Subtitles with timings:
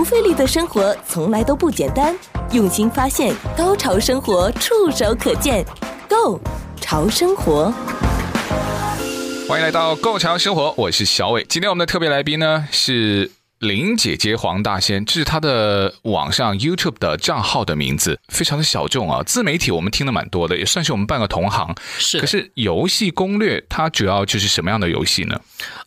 [0.00, 2.16] 不费力的生活从来都不简单，
[2.52, 5.62] 用心发现，高潮生活触手可见
[6.08, 6.40] Go
[6.80, 7.70] 潮生活，
[9.46, 11.44] 欢迎来到 Go 潮生活，我是小伟。
[11.50, 13.30] 今天我们的特别来宾呢是。
[13.60, 19.22] 林姐姐黄大仙，这是她的网上 YouTube 的账号的名字，非常的小众啊。
[19.22, 21.76] 自媒体我们听的蛮多的，也算是我们半个同行。
[21.98, 25.38] 是，可是游戏攻略，它主要就是什么样的游戏呢？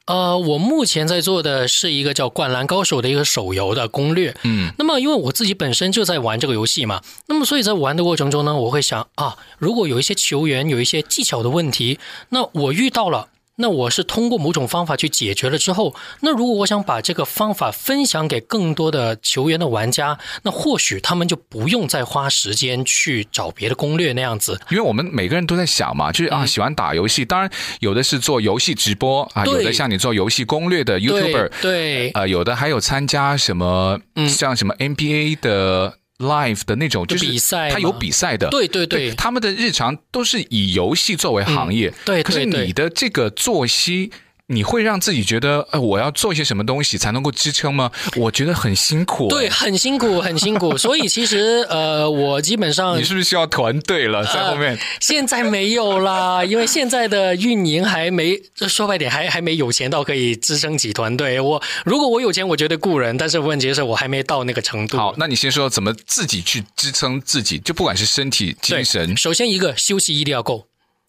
[0.05, 4.35] 呃，我目前在做的是一个叫《灌篮高手》的一个手游的攻略。
[4.43, 11.97] 嗯，那么因为我自己本身就在玩这个游戏嘛，那么所以在玩的过程中呢，我会想啊，如果有一些球员有一些技巧的问题，
[12.29, 13.29] 那我遇到了。
[13.57, 24.59] 那我是通过某种方法去解决了之后，那如果我想把这个方法分享给更多的球员的玩家，那或许他们就不用再花时间去找别的攻略那样子。
[24.71, 35.99] 因为我们每个人都在想嘛，就是啊，喜欢打游戏，当然有的是做游戏直播啊，有的像你做游戏攻略的 YouTuber，对，呃，有的还有参加什么像什么 NBA 的。
[36.19, 42.23] Live 的那种就是比赛，他有比赛的，对对对，他们的日常都是以游戏作为行业，嗯、对，对，对。
[42.23, 44.11] 可是你的这个作息。
[44.53, 47.91] 你会让自己觉得，呃，我要做一些什么东西才能够支撑吗？
[48.15, 49.27] 我觉得很辛苦。
[49.27, 50.75] 对，很辛苦，很辛苦。
[50.77, 54.23] 所以其实，呃，我基本上你是不是需要团队了？
[54.25, 54.75] 在后面？
[54.75, 61.39] 呃，现在没有啦， 因为现在的运营还没，说白点，还还没有钱到可以支撑起团队。
[61.39, 64.97] 我如果我有钱，我绝对雇人，但是问题是我还没到那个程度。
[64.97, 69.15] 好，那你先说怎么自己去支撑自己，就不管是身体、精神。
[69.17, 70.67] 首先，一个休息一定要够，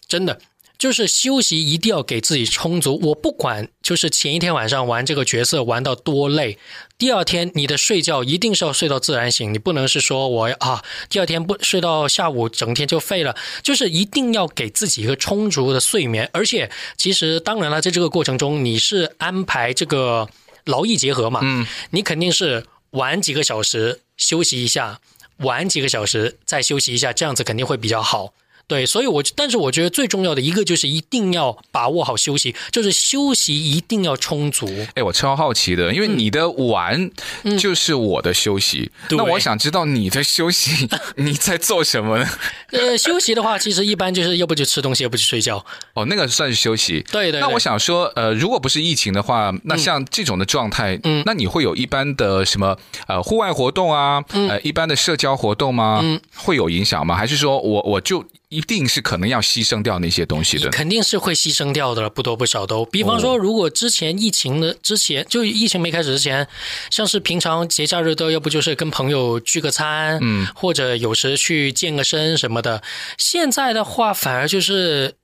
[0.08, 0.38] 真的。
[0.84, 3.00] 就是休息一定要给自己充足。
[3.04, 6.58] 我不管，就是前一天晚上玩这个角色玩到多累，
[6.98, 9.54] 第二天你的睡觉一定是要睡到自然醒。
[9.54, 13.34] 你不能是说我啊，第二天不睡到下午，整天就废了。
[13.62, 16.28] 就是一定要给自己一个充足的睡眠。
[16.34, 20.28] 而且，其实当然了，在这个过程中，你是安排这个
[20.66, 21.40] 劳逸结合嘛？
[21.42, 25.00] 嗯，你肯定是玩几个小时休息一下，
[25.38, 28.34] 玩几个小时再休息一下，这样子肯定会比较好。
[28.66, 34.66] 对，所以我，但是我觉得最重要的一个就是一定要把握好休息，就是休息一定要充足。
[34.94, 37.10] 哎，我超好奇的，因为你的玩
[37.58, 42.28] 就是我的休息，嗯、那我想知道你的休息你在做什么呢？
[42.72, 45.64] 呃，休息的话，其实一般就是要不就吃东西，要不就睡觉。
[45.92, 47.04] 哦，那个算是休息。
[47.12, 47.40] 对，对对。
[47.40, 52.76] 那我想说，呃，如果不是疫情的话，那像这种的状态，嗯，那你会有一般的什么
[53.06, 56.00] 呃户外活动啊，嗯、呃，一般的社交活动吗？
[56.02, 57.14] 嗯，会有影响吗？
[57.14, 58.24] 还是说我我就。
[58.48, 62.84] 一定是可能要牺牲掉那些东西的，肯定是会牺牲掉的，不多不少都。
[62.84, 66.46] 比方说，如果之前疫情的之前，就疫情没开始之前，
[66.90, 72.82] 像是平常节假日都要不就是跟朋友聚个餐，嗯，或者有时去健个身什么的。
[73.18, 75.14] 现在的话，反而就是。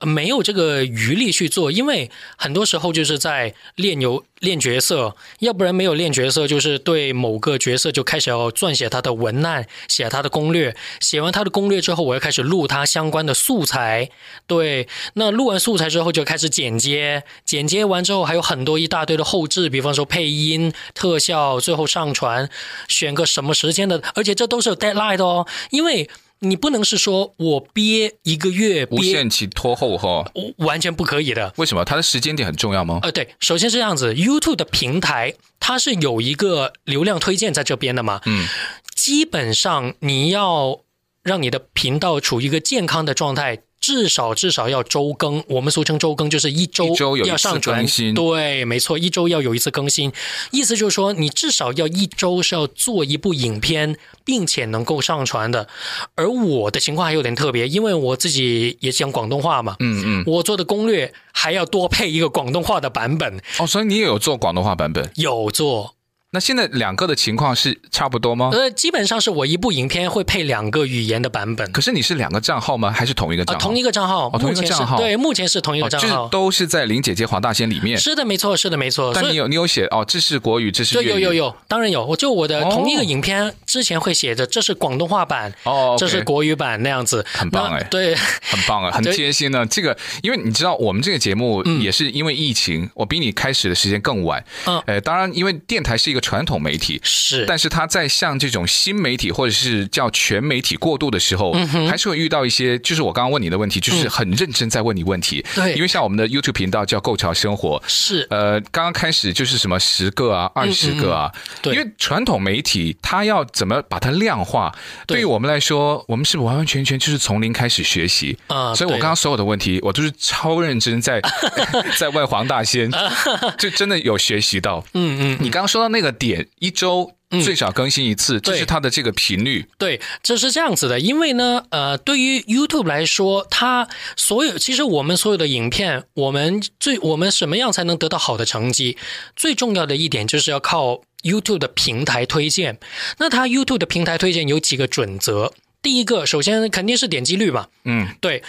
[0.00, 14.10] 没有这个余力去做，因为很多时候就是在练游练角色，要不然没有练角色，就是对某个角色就开始要撰写他的文案，写他的攻略，写完他的攻略之后，我要开始录他相关的素材。
[14.46, 22.50] 对，那录完素材之后就开始剪接，剪接完之后还有很多一大堆的后置，比方说配音、特效，最后上传，
[22.86, 26.10] 选个什么时间的，而且这都是有 deadline 的哦，因为。
[26.40, 31.52] 你不能是说我憋一个月，憋，无限期拖后哈，完全不可以的。
[31.56, 31.84] 为什么？
[31.84, 33.00] 它的时间点很重要吗？
[33.02, 38.46] 呃，对，首先是这样子，YouTube 的平台它是有一个流量推荐在这边的嘛，嗯，
[38.94, 40.80] 基本上你要
[41.22, 43.60] 让你的频道处于一个健康的状态。
[43.86, 47.86] 至少至少要周更，我们俗称周更，就是一周要上传。
[48.16, 50.12] 对，没错，一周要有一次更新。
[50.50, 55.68] 意思就是说，你至少要一周是要做一部影片，并且能够上传的。
[56.16, 63.40] 而我的情况还有点特别，因为我自己也讲广东话嘛，嗯嗯，我做的攻略还要多配一个广东话的版本。
[63.60, 65.08] 哦，所以你也有做广东话版本？
[65.14, 65.95] 有做。
[66.36, 68.50] 那现在两个的情况是差不多吗？
[68.52, 71.72] 呃，基本上是我一部影片会配两个语言的版本。
[71.72, 72.90] 可是你是两个账号吗？
[72.90, 73.58] 还是同一个账号？
[73.58, 74.98] 呃、同一个账号，哦，同一个账号。
[74.98, 77.96] 对，目前是同一个账号，哦就是，都是在林姐姐黄大仙里面。
[77.96, 79.12] 是的，没错，是的，没错。
[79.14, 81.08] 但你有你有写哦，这是国语，这是粤语。
[81.08, 82.04] 有有有，当然有。
[82.04, 89.64] 我就我的同一个影片之前会写着，这是广东话版，哦，这是国语版那样子，很棒哎，对，很棒啊， 很贴心呢。
[89.64, 94.44] 这个，因为你知道，我们这个节目也是因为疫情，嗯，我比你开始的时间更晚。
[94.66, 97.00] 嗯，呃，当然，因为电台是一个传统媒体。
[97.04, 105.44] 是，但是他在向这种新媒体或者是叫全媒体过渡的时候，嗯、还是会遇到一些，就是我刚刚问你的问题，就是很认真在问你问题。
[105.54, 111.32] 对、嗯，因为像我们的 YouTube 频道叫“构潮生活”，是，呃，刚刚开始就是什么十个啊、二十个啊，
[111.62, 114.74] 对，因为传统媒体它要怎么把它量化，
[115.06, 115.20] 对。
[115.20, 118.36] 于我们来说，我们是完完全全就是从零开始学习？
[118.48, 118.76] 啊、嗯。
[118.76, 121.20] 所以我刚刚所有的问题，我都是超认真在
[121.96, 122.90] 在问黄大仙，
[123.58, 124.84] 就真的有学习到。
[124.94, 127.12] 嗯嗯，你刚刚说到那个点一周
[127.44, 129.66] 最少更新一次，嗯、这是它的这个频率。
[129.78, 130.98] 对，这是这样子的。
[130.98, 138.96] 因为呢，呃，对于 YouTube 来说，它所有其实我们所有的影片，我们最我们什么样才能得到好的成绩？
[139.36, 142.78] 最重要的一点就是要靠 YouTube 的平台推荐。
[143.18, 145.52] 那它 YouTube 的平台推荐有几个准则？
[145.82, 147.68] 第一个，首先肯定是点击率嘛。
[147.84, 148.42] 嗯，对。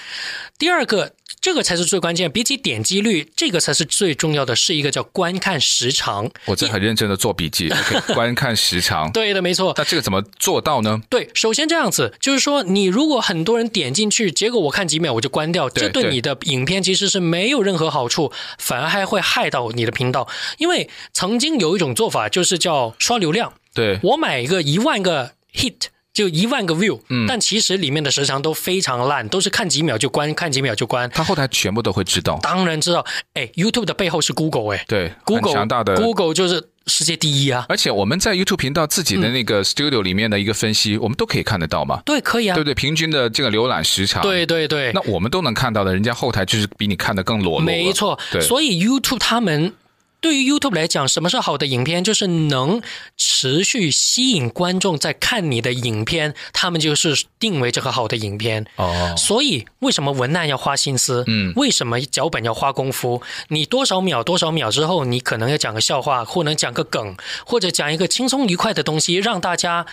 [0.58, 1.14] 第二个。
[1.40, 6.30] 这个才是最关键，比起点击率，这个才是最重要的，是一个叫观看时长。
[6.46, 7.72] 我在很认真的做笔记
[8.14, 9.12] 观看时长。
[9.12, 9.74] 对的，没错。
[9.78, 11.02] 那这个怎么做到呢？
[11.10, 20.28] 对，首先这样子，就是说，你如果很多人点进去，结果我看几秒我就关掉，这对你的影片其实是没有任何好处，反而还会害到你的频道。
[20.58, 23.54] 因为曾经有一种做法，就是叫刷流量。
[23.74, 25.74] 对，我买一个一万个 hit。
[26.18, 31.08] 就一万个 view，嗯，但其实里面的时长都非常烂，都是看几秒就关，看几秒就关。
[31.12, 33.06] 他后台全部都会知道，当然知道。
[33.36, 37.68] 哎，YouTube 的背后是 Google，哎，对，Google 强大的 Google 就是世界第一啊。
[37.70, 42.02] 而且我们在 YouTube 频道自己的那个 Studio 里面的一个分析，嗯、我们都可以看得到嘛。
[42.04, 42.56] 对，可以啊。
[42.56, 44.92] 对对，平均的这个浏览时长，对对对。
[44.94, 47.66] 那我们都能看到的，人家后台就是比你看的更裸露。
[47.66, 48.42] 没错，对。
[48.42, 49.72] 所以 YouTube 他们。
[50.20, 52.04] 对于 YouTube 来讲，什么是好的影片？
[52.04, 52.82] 就是能
[53.16, 58.66] 持续吸引观众在看你的影片，他们就是定为这个好的影片。
[58.78, 61.24] 哦，所以为什么文案要花心思？
[61.28, 63.22] 嗯，为什么脚本要花功夫？
[63.50, 67.16] 你多少秒多少秒之后，你可能要讲个笑话，或能讲个梗，
[67.46, 69.86] 或者讲一个轻松愉快的东西，让大家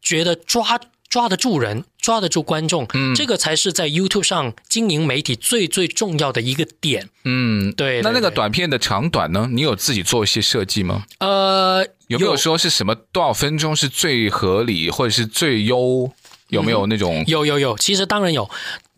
[0.00, 0.80] 觉得抓。
[1.12, 7.10] 抓得住人，抓得住观众，嗯，这个才是在 YouTube 上经营媒体最最重要的一个点。
[7.24, 8.00] 嗯，对，对。
[8.00, 9.46] 那那个短片的长短呢？
[9.52, 11.04] 你有自己做一些设计吗？
[11.18, 16.10] 呃，有没有说是什么多少分钟是最合理，或者是最优？
[16.48, 17.18] 有没有那种？
[17.20, 18.48] 嗯，有有有，其实当然有。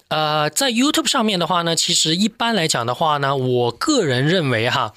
[0.07, 4.95] 呃，在 YouTube 上面的话呢，其实一般来讲的话呢，我个人认为哈。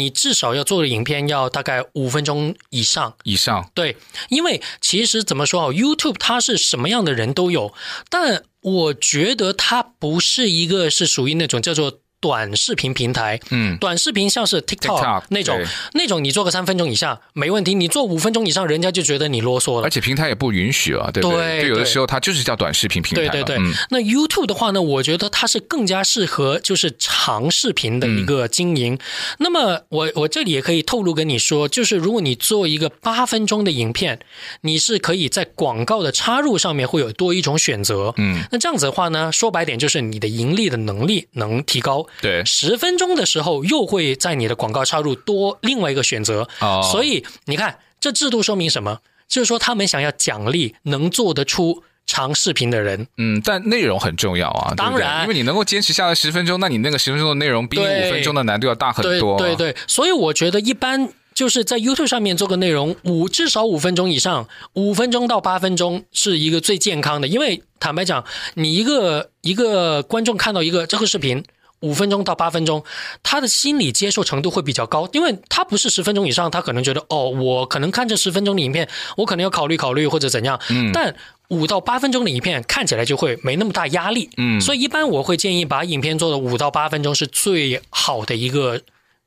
[0.00, 3.70] 你至少要做的影片要大概五分钟以上，以上。
[3.74, 3.96] 对，
[4.30, 7.72] 因为其实怎么说啊，YouTube 它是什么样的人都有，
[8.08, 11.99] 但我觉得它不是一个是属于那种叫做。
[12.20, 15.58] 短视频平台，嗯，短视频像是 TikTok, 那种，
[15.94, 19.84] 那种你做个三分钟以下没问题，你做五分钟以上，人家就觉得你啰嗦了。
[19.84, 21.38] 而且平台也不允许啊，对不对？
[21.38, 23.28] 对，对对，有的时候它就是叫短视频平台。
[23.28, 23.56] 对对对。
[23.58, 28.94] 嗯、那 YouTube 的话呢，我觉得它是更加适合就是长视频的一个经营。
[28.94, 28.98] 嗯、
[29.38, 34.20] 那么我我这里也可以透露跟你说，就是如果你做一个八分钟的影片，
[34.60, 38.12] 你是可以在广告的插入上面会有多一种选择。
[38.18, 42.06] 嗯，那这样子的话呢，说白点就是你的盈利的能力能提高。
[42.20, 42.90] 对，十分。
[42.90, 46.84] 分钟的时候，又会在你的广告插入多另外一个选择，oh.
[46.90, 48.98] 所以你看这制度说明什么？
[49.28, 53.06] 就是说他们想要奖励能做得出长视频的人。
[53.16, 59.38] 嗯，但内容很重要啊，当然，因为你能够坚持下来十分钟，那你那个十分钟的内容比你五分钟的难度要大很多。
[59.38, 67.28] 对对对，所以我觉得一般就是在 YouTube 上面做个内容五至少五分钟以上，五分钟到八分钟是一个最健康的。
[67.28, 68.24] 因为坦白讲，
[68.54, 71.44] 你一个一个观众看到一个这个视频。
[71.80, 72.84] 五分钟到八分钟，
[73.22, 80.60] 他的心理接受程度会比较高，因为他不是十分钟以上，他可能觉得哦，我可能看这十分钟的影片，我可能要考虑考虑或者怎样。
[80.68, 81.14] 嗯，但
[81.48, 84.28] 五到八分钟的影片看起来就会没那么大压力。
[84.36, 88.80] 嗯，所以一般我会建议把影片做的五到八分钟是最好的一个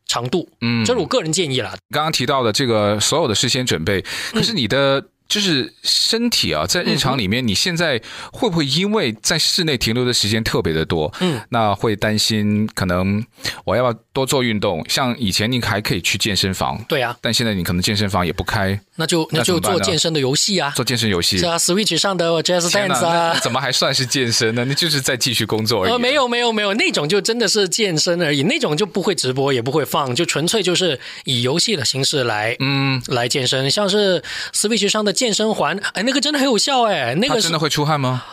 [0.07, 0.47] 长度。
[0.61, 1.75] 嗯，这是我个人建议了。
[1.89, 5.03] 刚刚提到的这个所有的事先准备，可是你的。
[5.23, 7.99] 嗯就是身体啊，在日常里面，你现在
[8.31, 13.25] 会不会因为在室内停留的时间特别的多，嗯，那会担心可能
[13.65, 14.85] 我要不要多做运动？
[14.87, 24.63] 像以前你还可以去健身房，对啊，但现在你可能健身房也不开，那就那就做健身的游戏啊，做健身游戏，是啊，Switch 上的 Jazz Dance 啊，怎么还算是健身呢？
[24.69, 25.91] 那就是在继续工作而已。
[25.91, 34.21] 呃，没有没有没有，那种就真的是健身而已，那种就不会直播也不会放，就纯粹就是以游戏的形式来嗯来健身，像是
[34.53, 35.75] Switch 上的健身环。
[35.93, 38.23] 哎，那个真的很有效哎，那个真的会出汗吗？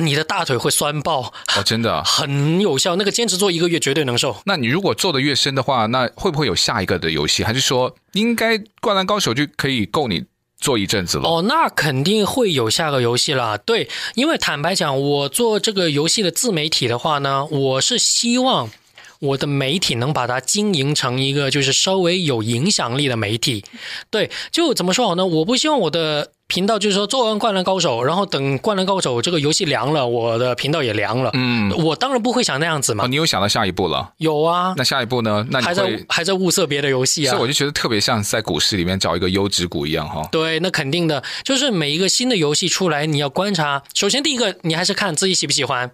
[0.00, 2.96] 你的大腿会酸爆哦，真的 很有效。
[2.96, 4.36] 那个坚持做一个月绝对能瘦。
[4.44, 7.42] 那你如果做的越深的话，那会不会有下一个的游戏？
[7.42, 10.24] 还是说应该灌篮高手就可以够你
[10.58, 11.28] 做一阵子了？
[11.28, 13.56] 哦，那肯定会有下个游戏啦。
[13.56, 18.70] 对，因为坦白讲，我做这个游戏的自媒体的话呢，我是希望。
[19.18, 23.64] 我的媒体能把它经营成一个就是稍微有影响力的媒体，
[24.10, 25.24] 对，就怎么说好呢？
[25.24, 31.30] 我不希望我的频道就是说做完《灌篮高手》，然后等《灌篮高手》这个游戏凉了，我的频道也凉了。
[31.34, 33.04] 嗯，我当然不会想那样子嘛。
[33.04, 34.12] 哦，你有想到下一步了？
[34.18, 34.72] 有啊。
[34.76, 35.44] 那下一步呢？
[35.50, 37.30] 那你还在还在物色别的游戏啊？
[37.30, 40.26] 所以我就觉得特别像在股市里面找一个优质股一样哈。
[40.30, 43.82] 对，那肯定的，就是每一个新的游戏出来，你要观察。
[43.94, 45.90] 首先第一个，你还是看自己喜不喜欢。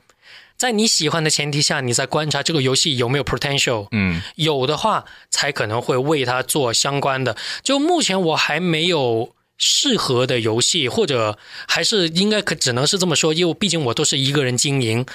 [0.58, 7.36] 在你喜欢的前提下，你在观察这个游戏有没有 potential，嗯，有的话才可能会为它做相关的。
[7.64, 9.30] 就目前我还没有
[9.64, 11.38] 适合的游戏，或者
[11.68, 15.06] 还是应该可只能是这么说，因为毕竟我都是一个人经营。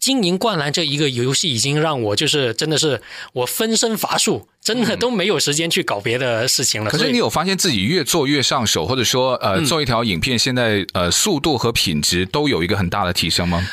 [0.00, 3.00] 经营灌篮这一个游戏已经让我就是真的是
[3.32, 6.90] 我分身乏术， 真的都没有时间去搞别的事情了。
[6.90, 13.66] 可是你有发现自己越做越上手，或者说呃做一条影片，现在呃速度和品质都有一个很大的提升吗？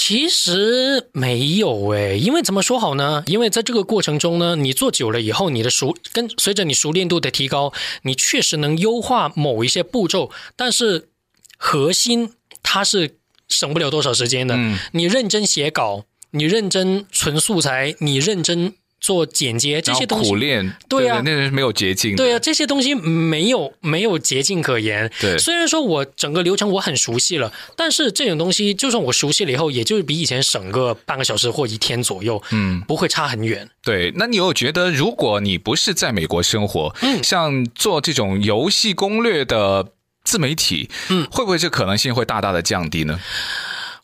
[0.00, 3.24] 其实没有诶，因为怎么说好呢？
[3.26, 11.08] 因为在这个过程中呢，你做久了以后，你的熟跟随着你熟练度的提高，你确实能优化某一些步骤，但是
[11.56, 13.16] 核心它是。
[13.48, 14.54] 省不了多少时间的。
[14.58, 22.16] 嗯，你认真写稿，你认真存素材，你认真做剪接，这些东西苦练，对啊，那是没有捷径。
[22.16, 25.10] 对啊，这些东西没有没有捷径可言。
[25.20, 33.68] 对，虽然说我整个流程我很熟悉了，但是这种东西就算我熟悉了以后，也就是比以前省个半个小时或一天左右，嗯，不会差很远。
[33.82, 39.88] 对，那你有觉得，如果你不是在美国生活，嗯，像做这种游戏攻略的。
[40.24, 43.18] 自媒体，嗯，会不会这可能性会大大的降低呢？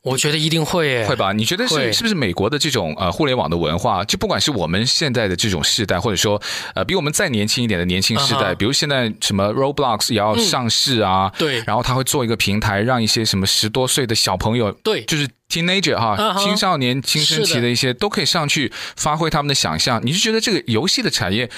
[0.04, 1.32] 我觉得一定会，会吧？
[1.32, 6.40] 你觉得是是不是美国的这种呃互联网的文化，就不管是我们现在的这种世代，或者说
[6.74, 8.54] 呃比我们再年轻一点的年轻世代，uh -huh.
[8.54, 16.44] 比如现在什么 Roblox 也要上市啊，嗯、对，然后他会做一个平台，让一些什么十多岁的小朋友，对，就是 teenager 哈，uh -huh.
[16.44, 20.04] 青少年青春期的一些都可以上去发挥他们的想象。
[20.04, 21.48] 你是觉得这个游戏的产业？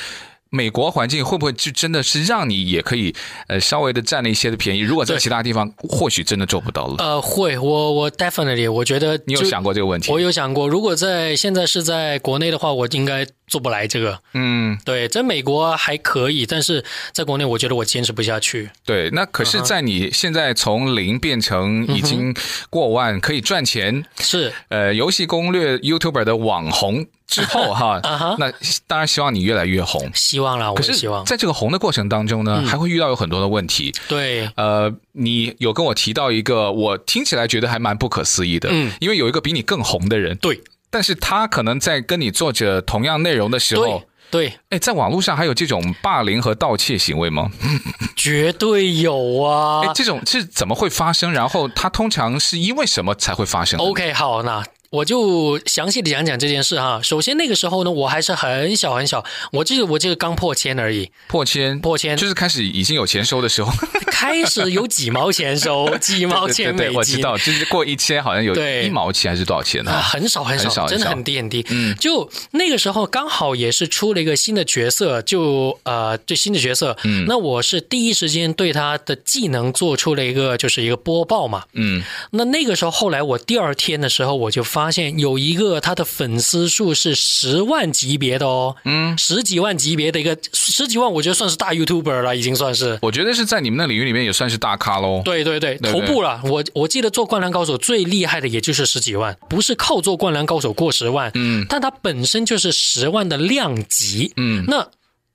[0.50, 3.14] 美国环境会不会就真的是让你也可以
[3.48, 4.80] 呃稍微的占了一些的便宜？
[4.80, 6.94] 如果在其他地方，或许真的做不到了。
[6.98, 10.10] 呃，会，我我 definitely 我觉得你有想过这个问题？
[10.12, 14.20] 我有想过，如果在现在是在国内的话，我应该做不来这个。
[14.34, 18.70] 嗯，对，在美国还可以，但是在国内我觉得我坚持不下去。
[18.84, 22.34] 对，那可是，在你现在从零变成已经
[22.70, 27.06] 过万可以赚钱，是呃游戏攻略 YouTuber 的网红。
[27.26, 28.00] 之后 哈，
[28.38, 28.52] 那
[28.86, 31.24] 当然希望你越来越红，希望啦，我是希望。
[31.24, 33.92] 在这个红的过程当中呢，还会遇到有很多的问题。
[34.08, 38.68] 对，呃，你有跟我提到一个，我听起来觉得还蛮不可思议的。
[38.70, 47.50] 嗯，因为有一个比你更红的人，对，但是他可能在跟你做着同样内容的时候，对，哎，在网络上还有这种霸凌和盗窃行为吗？
[48.16, 49.82] 绝对有啊！
[49.84, 51.32] 哎，这种是怎么会发生？
[51.32, 54.64] 然后他通常是因为什么才会发生？OK，好，那。
[54.90, 57.00] 我就详细的讲讲这件事哈。
[57.02, 61.10] 首先那个时候呢，我还是很小很小，我这个我这个刚破千而已。
[61.28, 63.72] 破千，破千，就是开始已经有钱收的时候。
[64.10, 66.86] 开始有几毛钱收， 几毛钱美金。
[66.86, 69.92] 对对对，我知道，就是过一千好像有一毛钱还是多少钱呢？
[69.92, 71.64] 啊，很少很少，很少，真的很低很低。
[71.68, 76.96] 嗯，就那个时候刚好也是出了一个新的角色，就呃，这新的角色。
[77.04, 81.64] 嗯，那我是第一时间对他的技能做出了一个就是一个播报嘛。
[81.74, 92.98] 嗯，那那个时候后来我第二天的时候我就发现有一个他的粉丝数是十万级别的哦，嗯，十几万级别的一个十几万，我觉得算是大 YouTuber 了，已经算是。
[93.00, 95.22] 我觉得是在你们那领域里面也算是大咖喽。
[95.24, 96.42] 对对对，头部了。
[96.44, 104.86] 我我记得做灌篮高手最厉害的也就是十几万，不是靠做灌篮高手过十万，嗯，但他本身就是十万的量级，嗯，那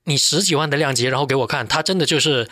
[0.04, 2.48] 你十几万的量级，然后给我看，他真的就是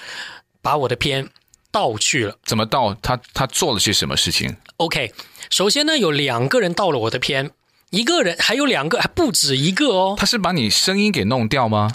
[0.63, 1.29] 把我的片
[1.69, 2.36] 盗去了。
[2.46, 2.96] 怎么盗？
[2.96, 5.13] 他他做了些什么事情？OK。
[5.50, 7.51] 首先呢，有两个人盗了我的片，
[7.89, 10.15] 一个人还有两个，还不止一个哦。
[10.18, 11.91] 他是把你声音给弄掉吗？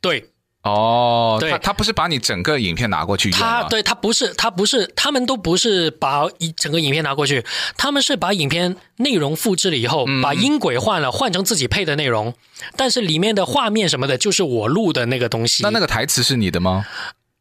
[0.00, 0.30] 对，
[0.62, 3.30] 哦，对，他他不是把你整个影片拿过去？
[3.30, 7.44] 他对他不是，他不是，他们都不是把一整个影片拿过去，
[7.76, 12.34] 他们是把影片内容复制了以后，嗯、把音轨换了，换成自己配的内容，
[12.76, 15.62] 但是里面的画面什么的，就是我录的那个东西。
[15.62, 16.84] 那那个台词是你的吗？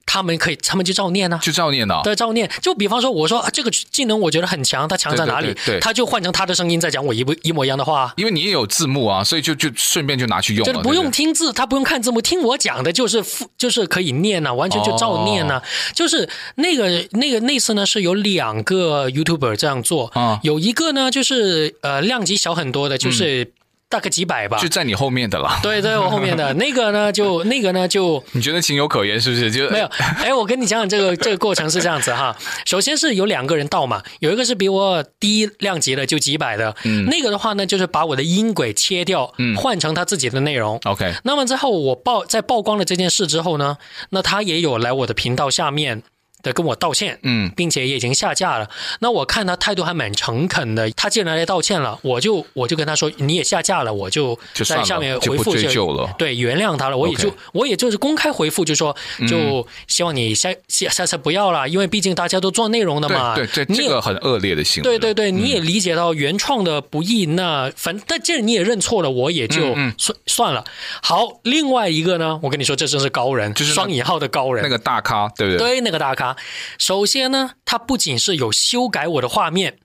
[0.05, 2.01] 他们可以，他们就照念呢、啊，就照念呢、哦。
[2.03, 2.49] 对，照念。
[2.61, 5.47] 就比方说，我说、啊、这个技能我觉得很强，它强在哪里？
[5.47, 8.13] 对，对，对，对，他就换成他的声音在讲我一模一模一样的话。
[8.15, 10.71] 因为你也有字幕啊，所以就就顺便就拿去用了。
[10.71, 13.23] 就是不用听字，他不用看字幕，听我讲的就是
[13.57, 15.63] 就是可以念呐、啊，完全就照念呐、啊哦。
[15.93, 20.11] 就是那个那个那次呢，是有两个 YouTuber 这样做
[20.43, 23.51] 有一个呢就是呃量级小很多的，就是。
[23.85, 25.59] 嗯大概几百吧，就在你后面的了。
[25.61, 29.51] 对，在我后面的 那个呢，就那个呢，就你觉得情有可原是不是？
[29.51, 29.85] 就没有。
[30.17, 32.35] 哎，我跟你讲讲这个 这个过程是这样子哈。
[32.65, 36.75] 首先是有两个人到嘛，有一个是比我低量级的，就几百的。
[36.83, 37.05] 嗯。
[37.05, 40.79] 那个的话呢，就是把我的音轨切掉，嗯，换成他自己的内容。
[40.85, 41.13] OK。
[41.23, 43.77] 那么之后我曝在曝光了这件事之后呢，
[44.09, 46.01] 那他也有来我的频道下面。
[46.45, 48.69] 的跟我道歉，嗯，并且也已经下架了。
[48.99, 56.97] 那我看他态度还蛮诚恳的，他既然来道歉了，我就我就跟他说你也下架了，我就在下面回复就，对，原谅他了。
[56.97, 58.95] 我也就我也就是公开回复，就说
[59.27, 63.35] 就希望你下下下次不要了，因为毕竟大家都做内容的嘛。
[63.35, 64.83] 对对，这个很恶劣的行为。
[64.83, 70.63] 对对对，你也理解到原创的不易，那反但既然你也认错了，我也就算算了。
[71.01, 75.75] 好，另外一个呢，我跟你说，这真是高人，就是双引号的高人，那个大咖，对不对？
[75.75, 76.34] 对，那个大咖。
[76.77, 79.77] 首先呢，他不仅是有修改我的画面，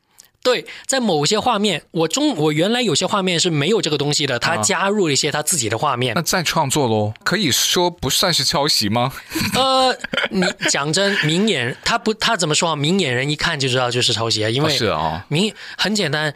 [0.42, 6.14] 对，在某些画面，我中我原来有些画面是没有这个东西的，他加入了一些他自己的画面。
[6.14, 7.12] 那再创作喽？
[7.22, 9.12] 可以说不算是抄袭吗？
[9.54, 9.94] 呃，
[10.30, 12.76] 你讲真，明眼他不他怎么说啊？
[12.76, 16.34] 明眼人一看就知道就是抄袭啊，因为是啊，明很简单，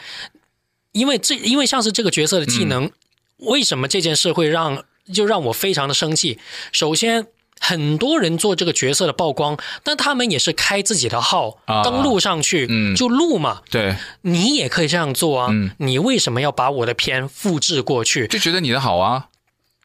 [0.92, 2.92] 因为这因为像是这个角色的技能，嗯、
[3.38, 6.38] 为什么这件事会让就让我非常的生气？
[6.73, 7.28] 首先。
[7.61, 13.62] 很多人做这个角色的曝光，但他们也是开自己的号、啊、登录上去，嗯，就录嘛。
[13.70, 15.49] 对，你也可以这样做啊。
[15.50, 18.26] 嗯，你为什么要把我的片复制过去？
[18.26, 19.28] 就觉得你的好啊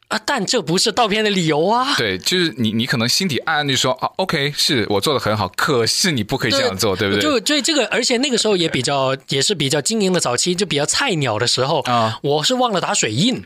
[0.08, 0.20] 啊！
[0.26, 1.94] 但这不是盗片的理由啊。
[1.96, 7.22] 对，就是你，你可能心底暗暗地说啊，OK，是我做的很好，可是你不可以这样做，对，对不对？
[7.22, 13.44] 就就这个，而且那个时候也比较，也是比较经营的早期，就比较菜鸟的时候啊，我是忘了打水印。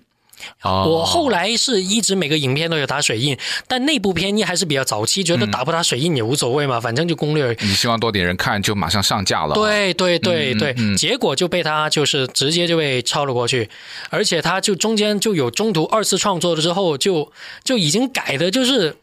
[0.63, 3.37] 我后来是一直每个影片都有打水印，
[3.67, 7.57] 但那部片你还是比较早期，觉得打不打水印也无所谓嘛，反正就攻略。
[7.61, 9.55] 你希望多点人看，就马上上架了。
[9.55, 13.69] 对对对对，结果就被他就是直接就被抄了过去，
[14.11, 18.97] 而且他就中间就有中途二次创作了之后，就就已经改的就是，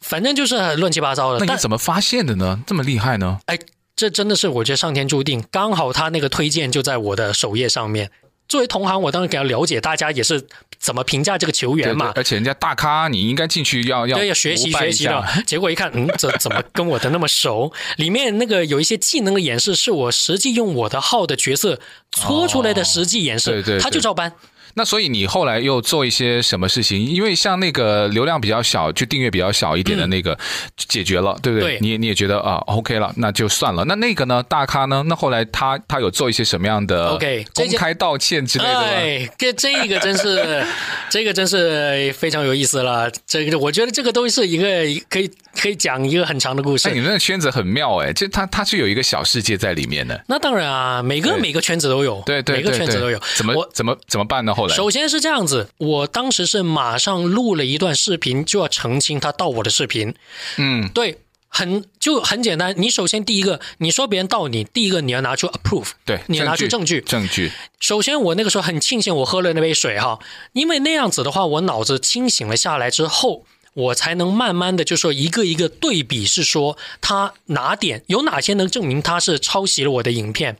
[0.00, 1.44] 反正就是乱七八糟的。
[1.44, 2.60] 那你怎么发现的呢？
[2.66, 3.38] 这么厉害呢？
[3.46, 3.58] 哎，
[3.96, 8.10] 这真的是我觉得上天注定，刚好他那个推荐就在我的首页上面。
[8.48, 10.46] 作为同行，我当然给他了解，大家也是
[10.78, 12.06] 怎么评价这个球员嘛。
[12.08, 15.24] 对对，而且人家大咖，你应该进去要要对要学习学习的。
[15.46, 17.72] 结果一看，嗯，怎怎么跟我的那么熟？
[17.96, 21.80] 里面那个有一些技能的演示，是我实际用我的号的角色
[22.12, 24.32] 搓出来的实际演示，对对，他就照搬。
[24.74, 27.04] 那所以你后来又做一些什么事情？
[27.04, 30.36] 因为像那个流量比较小，就订阅比较小一点的那个
[30.76, 31.78] 解决了，嗯、对不对？
[31.78, 33.84] 对，你也你也觉得啊，OK 了，那就算了。
[33.84, 34.42] 那那个呢？
[34.48, 35.02] 大咖呢？
[35.06, 38.80] 那后来他他有做一些什么样的 OK 公开道歉之类的吗？
[38.86, 40.64] 哎，这这个真是
[41.10, 43.10] 这个真是非常有意思了。
[43.26, 44.64] 这个我觉得这个都是一个
[45.08, 46.88] 可以可以讲一个很长的故事。
[46.88, 50.22] 哎，你们那个圈子很妙哎，就他他是有一个小世界在里面的。
[50.26, 53.20] 那当然啊，每个每个圈子都有，对对，对，对，每个圈子都有。
[53.34, 54.54] 怎么怎么怎么办呢？
[54.54, 54.74] 后来。
[54.74, 60.14] 首先是这样子，我当时是马上录了一段视频，就要澄清他盗我的视频。
[60.56, 62.74] 嗯，对，很就很简单。
[62.76, 67.00] 你首先第一个，你说别人盗你，第一个你要拿出 approve，对，你要拿出证据。
[67.00, 67.52] 证据。
[67.80, 70.18] 首先，我那个时候很庆幸我喝了那杯水哈，
[70.52, 80.56] 因为那样子的话，我脑子清醒了下来之后，我才能慢慢的就说一个一个对比，是说他哪点有哪些能证明他是抄袭了我的影片。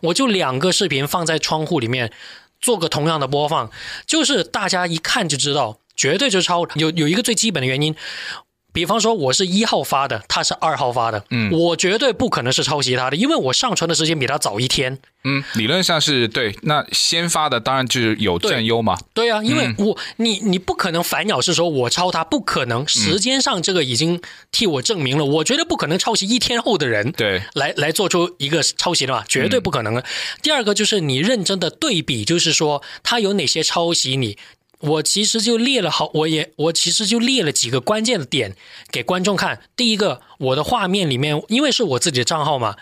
[0.00, 2.10] 我就两个视频放在窗户里面。
[2.64, 3.70] 做个同样的播放，
[4.06, 6.66] 就是大家一看就知道，绝对就是抄。
[6.76, 7.94] 有有一个最基本的原因。
[8.74, 14.98] 比方说，我是一号发的，他是二号发的，嗯，我绝对不可能是抄袭他的，因为我上传的时间比他早一天。
[15.22, 16.54] 嗯，理论上是对。
[16.62, 18.98] 那先发的当然就是有占优嘛。
[19.14, 22.86] 对啊，因为我你你不可能反咬是说我抄他，不可能。
[22.88, 27.12] 时间上这个已经替我证明了，我觉得不可能抄袭一天后的人。
[27.12, 30.02] 对，来来做出一个抄袭的嘛，绝对不可能。
[30.42, 34.36] 第二个就是你认真的对比，就是说他有哪些抄袭你。
[34.84, 38.54] 我其实就列了好，我也我其实就列了几个关键的点
[38.90, 39.62] 给观众看。
[39.76, 42.76] 第一个，我的画面里面，因为是我自己的账号嘛，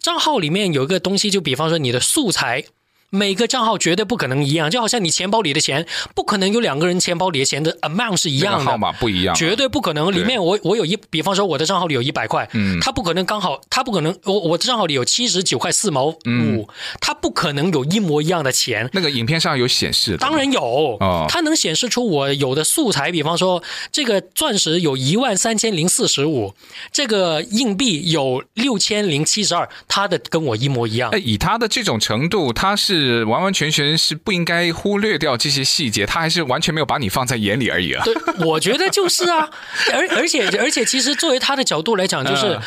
[0.00, 2.64] 账号里面有一个东西，就比方说你的素材。
[3.10, 10.12] 每个账号绝对不可能一样，就好像你钱包里的钱，不可能有两个人钱包里的钱的 amount 是一样的，号码不一样，绝对不可能。
[10.12, 16.68] 里面我我有一，比方说我的账号里有一百块，嗯，他不可能刚好，他不可能，我我的账号里有七十九块四毛五，
[17.00, 18.88] 他不可能有一模一样的钱。
[18.92, 20.60] 那个影片上有显示，当然有，
[21.00, 26.54] 哦，它能显示出我有的素材，比方说这个钻石有一万三千零四十五，
[26.92, 31.10] 这个硬币有六千零七十二，他的跟我一模一样。
[31.10, 32.97] 哎，以他的这种程度，他是。
[32.98, 38.02] 是完完全全是不应该忽略掉这些细节，他还是完全没有把你放在眼里而已啊。
[38.04, 39.48] 对，我觉得就是啊，
[39.92, 42.62] 而而且而且，其实作为他的角度来讲，就是、呃、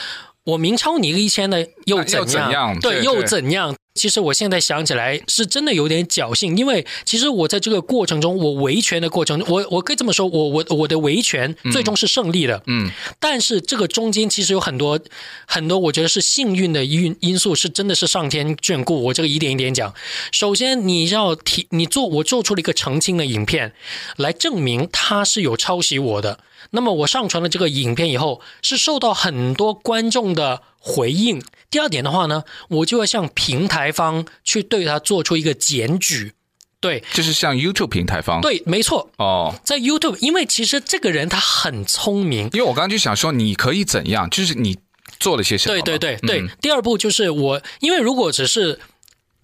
[0.46, 2.28] 我明超你一个一千的又怎样？
[2.28, 2.80] 怎样？
[2.80, 3.76] 对，又怎样？
[3.94, 15.00] 其实我现在想起来是真的有点侥幸，因为其实我在这个过程中，我维权的过程中，我我可以这么说，我我我的维权最终是胜利的，嗯，但是这个中间其实有很多
[15.46, 19.04] 很多，我觉得是幸运的因因素，是真的是上天眷顾。
[19.04, 19.94] 我这个一点一点讲，
[20.32, 23.74] 首先你要提你做我做出了一个澄清的影片，
[24.16, 26.40] 来证明他是有抄袭我的。
[26.70, 31.42] 那么我上传了这个影片以后，是受到很多观众的回应。
[31.70, 36.34] 第二点的话呢，我就要向平台方去对他做出一个检举，
[36.82, 44.78] 对，就是像 YouTube 平台方，对，没错，哦，在 YouTube，因为其实这个人他很聪明，因为我刚刚就想说，你可以怎样，就是你
[45.20, 45.76] 做了些什么？
[45.76, 46.42] 对对对对。
[46.42, 48.78] 嗯、第二步就是我，因为如果只是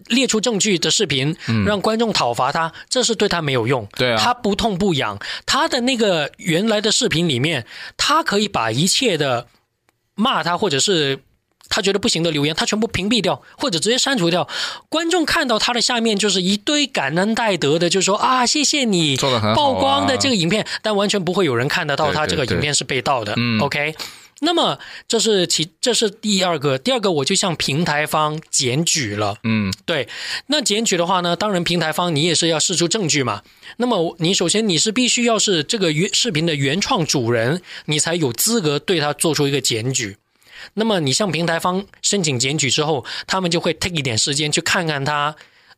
[0.08, 7.64] 列出证据的视频，让观众讨伐他，嗯、这是对他没有用，对啊，他不痛不痒，他的那个原来的视频里面，
[7.96, 9.46] 他可以把一切的
[10.14, 11.20] 骂他或者是。
[11.68, 14.48] 他觉得不行的留言，他全部屏蔽掉，或者直接删除掉。
[14.88, 19.16] 观众看到他的下面就是一堆感恩戴德的，就说啊，谢谢你
[19.54, 23.34] 曝光的这个影片，但完全不会有人看得到他这个影片是被盗的。
[23.60, 23.94] OK，
[24.40, 29.36] 那么这是其这是第二个，第二个我就向平台方检举了。
[29.44, 30.08] 嗯，对。
[30.46, 33.42] 那检举的话呢，当然平台方你也是要试出证据嘛。
[33.76, 40.16] 那么你首先你是必须要是这个原视频的原创主人，你才有资格对他做出一个检举。
[40.74, 45.34] 那么你向平台方申请检举之后，他们就会 take 一点时间去看看他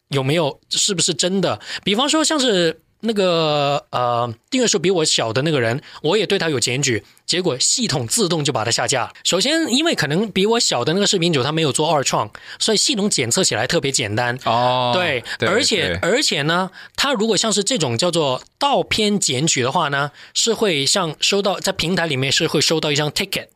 [0.08, 1.60] 有没有是不是真的。
[1.84, 9.12] 比方说像是那个呃订阅数比我小的那个人，我也对他有检举，结果系统自动就把他下架。
[9.24, 14.38] 首先，因为可能比我小的那个视频主他没有做二创，所以系统检测起来特别简单。
[14.44, 23.48] 哦，对，对而且而且呢，他如果像是这种叫做盗片检举的话呢，是会像收到在平台里面是会收到一张 ticket。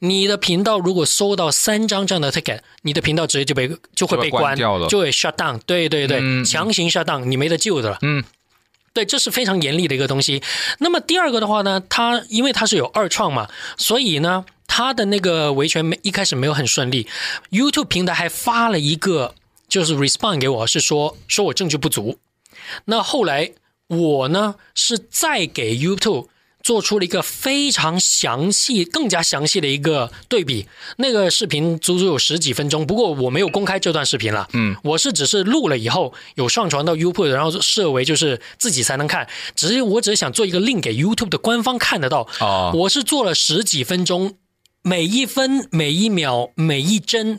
[0.00, 5.60] 你的频道如果收到三张这样的 ticket，你的频道直接就被就会被关，就会，关掉了，就会 shut down。
[5.64, 7.98] 对对对，嗯、强行 shut down，你没得救的了。
[8.02, 8.24] 嗯，
[8.92, 10.42] 对，这是非常严厉的一个东西。
[10.78, 17.06] 那么第二个的话呢，他因为他是有二创嘛，所以呢，他的那个维权没一开始没有很顺利。
[17.50, 19.34] YouTube 平台还发了一个
[19.68, 22.18] 就是 respond 给我，是说说我证据不足。
[22.84, 23.52] 那后来
[23.88, 26.28] 我呢是再给 YouTube。
[26.62, 30.66] 做出了一个非常详细、更加详细的一个对比。
[30.96, 34.48] 那个视频足足有十几分钟，不过我没有公开这段视频了。
[34.52, 39.28] 嗯，我是只是录了以后有上传到 YouTube，然后设为就是自己才能看。
[39.54, 42.28] 只是我只是想做一个 link 给 YouTube 的官方看得到。
[42.40, 44.36] 哦，我是做了十几分钟，
[44.82, 47.38] 每一分、每一秒、每一帧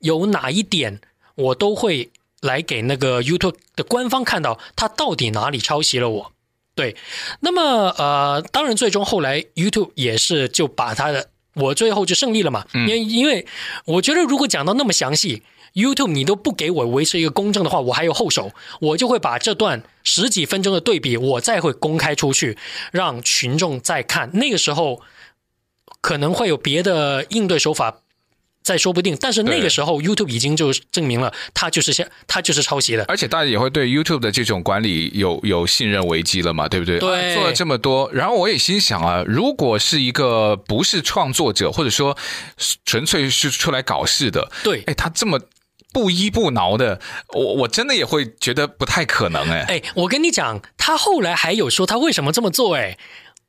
[0.00, 1.00] 有哪一点，
[1.36, 2.10] 我都会
[2.40, 6.33] 来给那个 YouTube 的官方看到，他到底哪里抄袭了我。
[6.74, 6.96] 对，
[7.40, 13.46] 那么呃，当然最终后来 YouTube 也是就把他的我最后就胜利了嘛，因为、嗯、因为
[13.84, 15.42] 我觉得如果讲到那么详细
[15.74, 22.58] ，YouTube 你都不给我维持一个公正的话，我还有后手，我就会把这段十几分钟的对比我再会公开出去，
[22.90, 25.00] 让群众再看，那个时候
[26.00, 28.00] 可能会有别的应对手法。
[28.64, 36.98] 再说不定，但是那个时候 YouTube 已经就证明了他就是像他就是抄袭的，而且大家也会对 YouTube 的这种管理有有信任危机了嘛，对不对？
[36.98, 42.16] 对、啊，做了这么多，然后我也心想啊，如果是一个不是创作者，或者说
[42.86, 45.38] 纯粹是出来搞事的，对，哎，他这么
[45.92, 46.98] 不依不挠的，
[47.34, 49.60] 我我真的也会觉得不太可能哎。
[49.68, 52.96] 哎，我跟你讲，他后来还有说他为什么这么做哎。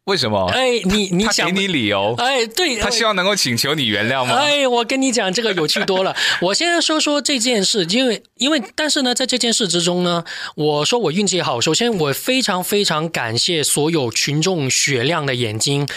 [0.05, 0.45] 为什么？
[0.53, 2.13] 哎，你你想给你理由？
[2.19, 4.35] 哎，对，他希望能够请求你原谅吗？
[4.35, 6.15] 哎，我跟你讲，这个有趣多了。
[6.41, 10.23] 我现在说说这件事，因为因为但是呢，在这件事之中呢，
[10.55, 11.59] 我说我运气好。
[11.59, 15.87] 首先，我非常非常感谢所有群众雪亮的眼睛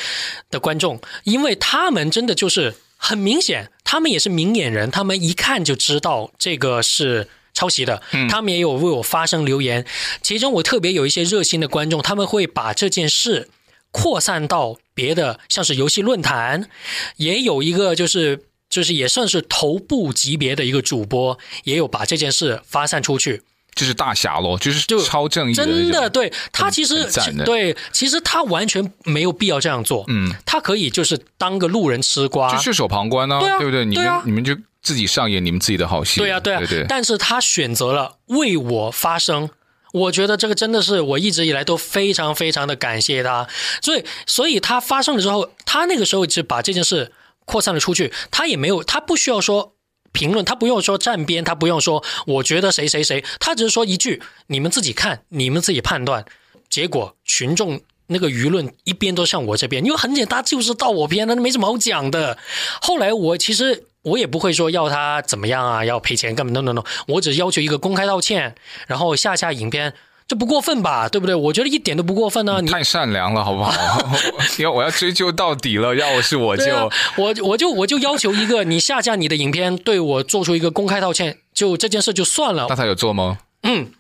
[0.50, 8.00] 的观众，因为他们真的就是很明显，他们也是明眼人，他们一看就知道这个是抄袭的。
[8.12, 9.84] 嗯，他们也有为我发声留言，
[10.22, 13.50] 其中我特别有一些热心的观众，他们会把这件事。
[13.90, 16.68] 扩散到别的，像是游戏论坛，
[17.16, 23.42] 也有一个就是就是也算是头部级别的一个主播，也有把这件事发散出去，
[23.74, 27.08] 就是大侠咯，就是就超正义的，真的对他其实
[27.44, 33.84] 对，其实他完全没有必要这样做，嗯，他可以就是当个路人吃瓜，就袖手旁观呢，对啊，对不对？
[33.84, 39.48] 你们、啊、你们就自己上演你们自己的好戏，对啊，对啊，但是他选择了为我发声。
[39.92, 43.48] 我觉得这个真的是我一直以来都非常非常的感谢他，
[43.82, 47.12] 所以所以他发生了之后，他那个时候就把这件事
[47.44, 49.74] 扩散了出去，他也没有，他不需要说
[50.12, 56.24] 评论，他不用说站边，他不用说我觉得谁谁谁，他只是说一句你们自己看，你们自己判断。
[56.68, 62.36] 结果群众那个舆论一边都向我这边，因为很简单，就是到我边，那没什么好讲的。
[62.82, 68.54] 后来我其实我也不会说要他怎么样啊，要赔钱干嘛？no no no，我只要求一个公开道歉，
[68.86, 69.94] 然后下下影片。
[70.26, 71.34] 这不过分吧，对不对？
[71.34, 72.60] 我觉得一点都不过分呢、啊。
[72.60, 73.72] 你太善良了，好不好？
[74.60, 82.66] 要我要追究到底了，要我是我就、啊、我我就我就要求一个，你下架你的影片，对我做出一个公开道歉，就这件事就算了。
[82.68, 83.38] 那他有做吗？
[83.62, 83.90] 嗯，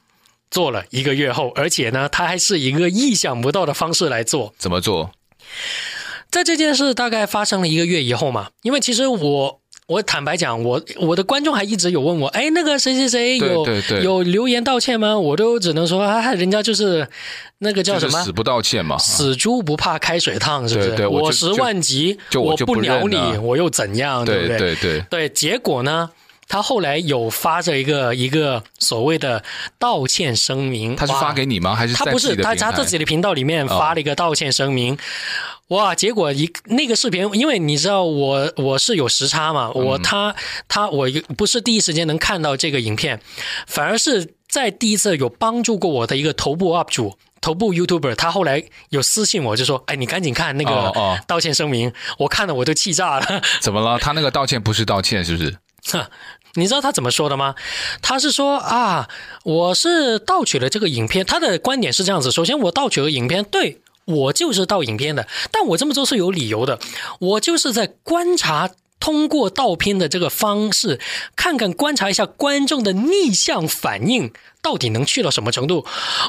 [0.50, 4.52] 做了一个月后，而且呢，他还是一个意想不到的方式来做。
[4.58, 5.12] 怎么做？
[6.30, 9.57] 在这件事大概发生了一个月以后嘛，因为其实我。
[9.88, 13.66] 我坦白讲，我我的观众还一直有问我，哎，那个谁谁谁有
[14.02, 15.18] 有留言道歉吗？
[15.18, 17.08] 我都只能说啊，人家就是
[17.60, 20.88] 那个叫什么，就是、死不道歉嘛，死猪不怕开水烫，是不是？
[20.88, 24.26] 对对我，我十万级，我不鸟你，我又怎样？
[24.26, 24.58] 对不对？
[24.58, 26.10] 对对对，结果呢，
[26.48, 29.44] 他后来有发着一个一个所谓的
[29.78, 31.74] 道歉声明，他是发给你吗？
[31.74, 34.94] 还是他不是他他自己的频道里面发了一个道歉声明。
[34.94, 34.98] 哦
[35.68, 35.94] 哇！
[35.94, 40.34] 结果一那个视频，因为你知道我我是有时差嘛，我他
[40.66, 41.06] 他我
[41.36, 43.20] 不是第一时间能看到这个影片，
[43.66, 53.42] 反而是在第一次有帮助过我的一个头部 UP 主、头部 YouTuber，他后来有私信我就说：“哎，你赶紧看那个道歉声明。”我看了我都气炸了。
[53.60, 53.98] 怎么了？
[53.98, 55.54] 他那个道歉不是道歉，是不是？
[56.58, 57.54] 你知道他怎么说的吗？
[58.02, 59.08] 他是说啊，
[59.44, 61.24] 我是盗取了这个影片。
[61.24, 63.80] 他的观点是这样子：首先，我盗取了影片，对。
[64.08, 66.78] 我就是盗影片的，但我这么做是有理由的。
[67.18, 70.98] 我就是在观察，通过盗片的这个方式，
[71.36, 75.84] 看看观察一下观众的逆向反应到底能去到什么程度。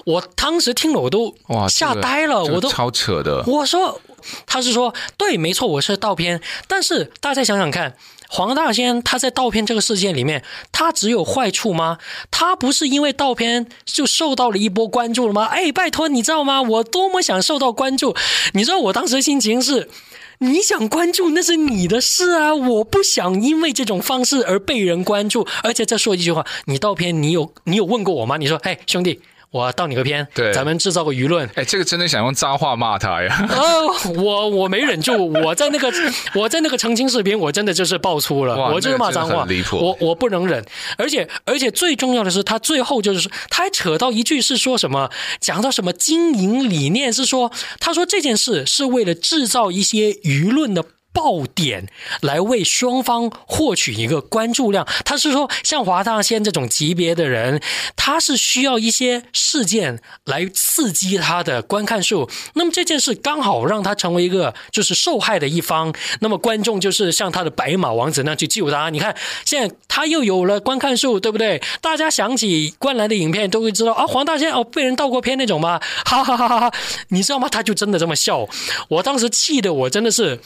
[0.06, 3.46] 我当时听了我都哇吓呆了，这个、我都超扯的。
[3.48, 4.02] 我说
[4.46, 7.96] 他是说对，没错，我是盗片，但是大家想想看。
[8.32, 11.98] 黄大仙他在盗片这个事件里面，他只有坏处吗？
[12.30, 15.46] 他不是因为盗片就受到了一波关注了吗？
[15.46, 16.62] 哎，拜托，你知道吗？
[16.62, 18.15] 我多么想受到关注！
[18.54, 19.89] 你知道我当时的心情是，
[20.38, 25.48] 你想关注那是你的事啊，我不想因为这种方式而被人关注。
[25.63, 28.38] 而且再说一句话，你盗片，你有你有问过我吗？
[28.38, 29.20] 你说，哎，兄弟。
[29.52, 31.50] 我盗你个片，对，咱们制造个舆论。
[31.56, 33.34] 哎，这个真的想用脏话骂他呀！
[33.50, 33.58] 啊，
[34.16, 35.92] 我我没忍住， 我在那个
[36.36, 39.78] 我在那个澄清视频，我真的就是爆粗了，我就是骂脏话，离谱。
[39.78, 40.64] 我我不能忍，
[40.98, 45.10] 而且而且最重要的是，他最后就是，他还扯到一句是说什么，
[45.40, 50.86] 讲到什么经营理念，是说他说这件事是为了制造一些舆论的。
[51.12, 51.88] 爆点
[52.22, 57.62] 来为双方获取一个关注量，他是说像华大仙这种级别的人，
[57.95, 62.30] 他是需要一些事件来刺激他的观看数。
[62.54, 68.89] 那么这件事刚好让他成为一个就是受害的一方，那么观众就是像他的白马王子那样去救他。
[68.89, 71.62] 你看现在他又有了观看数，对不对？
[71.82, 75.80] 大家想起观澜的影片都会知道啊，黄大仙哦被人盗过片那种吗？
[76.06, 76.72] 哈哈哈哈哈！
[77.10, 77.50] 你知道吗？
[77.50, 78.48] 他就真的这么笑，
[78.88, 80.39] 我当时气得我真的是。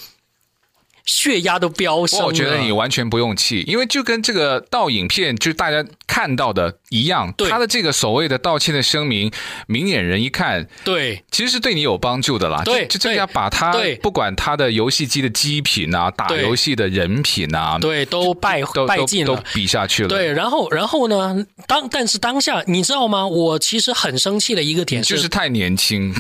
[1.05, 2.25] 血压都飙升了。
[2.25, 7.31] 我觉得你完全不用气，因为就跟这个盗影片，就是大家看到的一样。
[7.33, 9.31] 对，他的这个所谓的道歉的声明，
[9.67, 12.61] 明眼人一看，对，其实是对你有帮助的啦。
[12.63, 20.09] 对，就这样把他，不管他的游戏机的机品啊，打游戏的人品啊，对，都败都败尽了，都比下去了。
[20.09, 21.45] 对，然后然后呢？
[21.67, 23.27] 当但是当下，你知道吗？
[23.27, 26.13] 我其实很生气的一个点是，就是太年轻。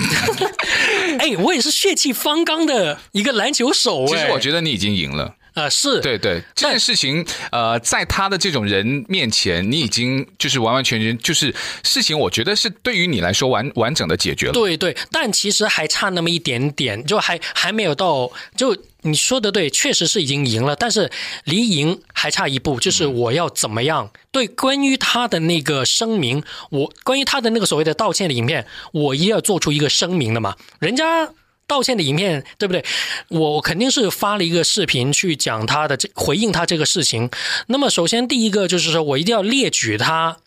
[1.19, 4.05] 哎，我也是血气方刚的一个篮球手。
[4.07, 4.72] 其实我觉得你。
[4.73, 5.69] 已经赢了啊、呃！
[5.69, 14.53] 是对对，这件事情呃，在他的这种人面前，你已经就是完完全全就是事情，我觉得是对于你来说完完整的解决了。
[14.53, 18.31] 对对，但其实还差那么一点点，就还还没有到。
[18.57, 21.11] 就你说的对，确实是已经赢了，但是
[21.43, 24.09] 离赢还差一步，就是我要怎么样？
[24.31, 31.29] 对，关于他的那个声明，我关于他的那个所谓的道歉的影片，我一定要做出一个声明的嘛，人家。
[31.67, 32.83] 道歉的影片，对不对？
[33.29, 37.29] 我肯定是发了一个视频去讲他的这回应他这个事情。
[37.67, 40.37] 那么，首先第一个就是说我一定要列举他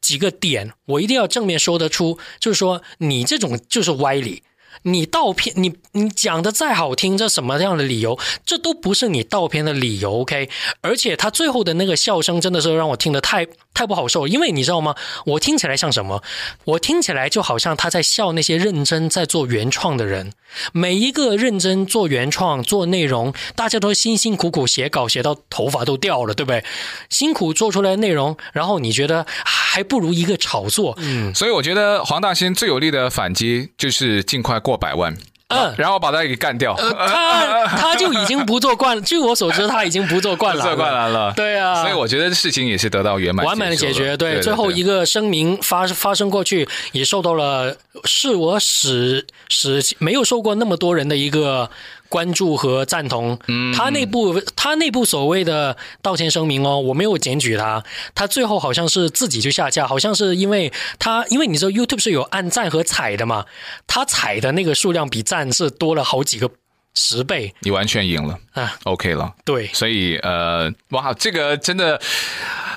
[0.00, 4.42] 几个点，我一定要正面说得出，就是说你这种就是歪理。
[4.82, 8.18] 你盗片，你你讲的再好听，这什么样的理由？
[8.44, 10.48] 这都不是你盗片的理由，OK？
[10.80, 14.94] 而且他最后的那个笑声真的是让我听得太太不好受，因为你知道吗？
[15.26, 16.22] 我听起来像什么？
[16.64, 20.32] 我听起来就好像他在笑那些认真在做原创的人。
[20.72, 26.64] 每一个认真做原创、做内容，大家都辛辛苦苦写稿，写到头发都掉了，对不对？
[27.10, 30.94] 辛苦做出来的内容，然后你觉得还不如一个炒作。
[30.98, 35.14] 嗯，所以我觉得黄大仙最有力的反击就是尽快过百万。
[35.48, 36.72] 嗯，然后把他给干掉。
[36.72, 40.62] 呃、他他就已经不做惯了， 据我所知，他已经不做惯了。
[40.64, 41.32] 做惯了，了。
[41.36, 44.16] 对啊，所以我觉得事情也是得到圆满、完美的解决。
[44.16, 51.70] 对，对对对，最后一个声明发发生过去，也受到了是我史史没有受过那么多人的一个
[52.08, 53.38] 关注和赞同。
[53.48, 57.82] 嗯，他那部他那部所谓的道歉声明哦，我没有检举他，
[58.14, 63.44] 他最后好像是自己就下架，好像是因为他因为你知道 YouTube 是有按赞和踩的嘛，
[63.86, 66.50] 他踩的那个数量比赞是多了好几个。
[66.96, 72.00] 十倍，你完全赢了啊！OK 了，对，所以呃，哇，这个真的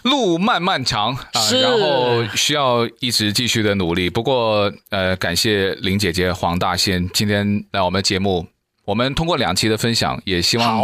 [0.02, 4.10] 路漫漫长啊，是然后需要一直继续的努力。
[4.10, 8.48] 不过呃，感谢林姐姐黄大仙今天来我们节目，
[8.88, 10.82] 我们通过两期的分享，也希望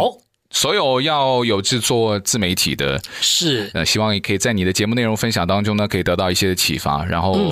[0.50, 7.50] 所有要有制作自媒体的，是呃，希望也可以在你的节目内容分享当中呢，可以得到一些的启发，然后。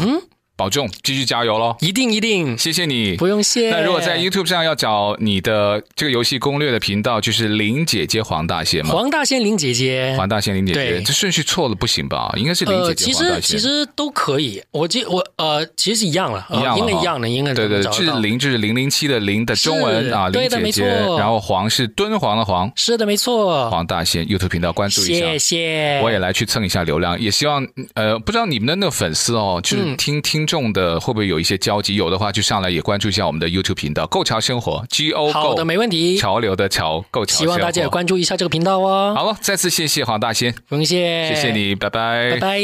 [0.62, 1.76] 嗯保重，继续加油喽！
[1.80, 3.70] 一定一定，谢谢你，不用谢。
[3.70, 8.92] 那如果在 YouTube 上要找你的这个游戏攻略的频道，就是林姐姐黄大仙吗？
[8.92, 12.32] 黄大仙林姐姐，黄大仙林姐姐，这顺序错了不行吧？
[12.36, 13.34] 应该是林姐姐黄大仙。
[13.34, 20.86] 呃、其实其实都可以，我记我呃，其实是一样了，一样了、呃，应该一样的，应该对对，是零就是零零七的零的中文啊，林姐姐，
[21.18, 23.68] 然后黄是敦煌的黄，是的，没错。
[23.68, 26.00] 黄大仙 YouTube 频道关注一下，谢谢。
[26.04, 31.42] 我也来去蹭一下流量，也希望呃，不知道你们的那个粉丝哦，就是听、嗯、听众的会不会有。
[31.42, 36.16] 一些交集，有的话就上来也关注一下我们的 YouTube 频道“够潮生活 ”，G O 好的，没问题。
[36.16, 37.36] 潮流的潮，够潮。
[37.36, 39.12] 希望大家也关注一下这个频道哦。
[39.16, 42.60] 好了，再次谢谢黄大仙，不用谢，谢谢你，拜拜，拜拜。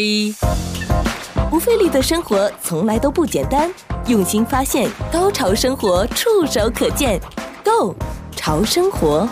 [1.51, 3.69] 不费力的生活从来都不简单，
[4.07, 7.21] 用心发现，高潮生活触手可见
[7.65, 7.97] Go
[8.37, 9.29] 潮生活。